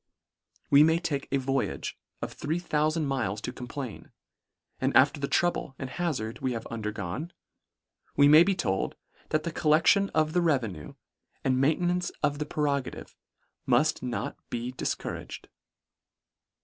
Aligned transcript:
We 0.71 0.81
may 0.81 0.97
take 0.97 1.27
a 1.31 1.37
voyage 1.37 1.95
of 2.23 2.33
three 2.33 2.59
thoufand 2.59 3.05
miles 3.05 3.39
to 3.41 3.53
complain; 3.53 4.11
and 4.79 4.97
after 4.97 5.19
the 5.19 5.27
trouble 5.27 5.75
and 5.77 5.91
ha 5.91 6.09
zard 6.09 6.41
we 6.41 6.53
have 6.53 6.65
undergone, 6.71 7.31
we 8.15 8.27
may 8.27 8.41
be 8.41 8.55
told, 8.55 8.95
that 9.29 9.43
the 9.43 9.51
collection 9.51 10.09
of 10.15 10.33
the 10.33 10.41
revenue 10.41 10.95
and 11.43 11.61
main 11.61 11.81
tenance 11.81 12.09
of 12.23 12.39
the 12.39 12.47
prerogative, 12.47 13.15
muSt 13.67 14.01
not 14.01 14.37
be 14.49 14.71
dis 14.71 14.95
couraged. 14.95 15.49